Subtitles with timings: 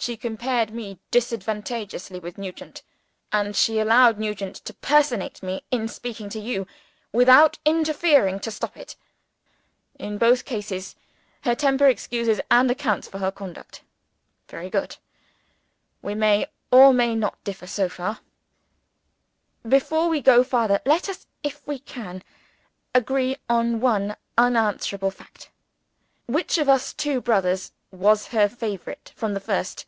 [0.00, 2.82] "She compared me disadvantageously with Nugent;
[3.30, 6.66] and she allowed Nugent to personate me in speaking to you,
[7.12, 8.96] without interfering to stop it.
[9.98, 10.96] In both these cases,
[11.42, 13.82] her temper excuses and accounts for her conduct.
[14.48, 14.96] Very good.
[16.00, 18.20] We may, or may not, differ so far.
[19.68, 22.22] Before we go farther, let us if we can
[22.94, 25.50] agree on one unanswerable fact.
[26.26, 29.84] Which of us two brothers was her favorite, from the first?"